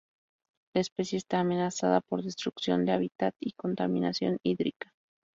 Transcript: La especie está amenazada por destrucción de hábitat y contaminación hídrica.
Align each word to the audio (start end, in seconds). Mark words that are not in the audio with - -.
La 0.73 0.81
especie 0.81 1.19
está 1.19 1.39
amenazada 1.41 2.01
por 2.01 2.23
destrucción 2.23 2.85
de 2.85 2.91
hábitat 2.93 3.35
y 3.39 3.51
contaminación 3.51 4.39
hídrica. 4.41 4.91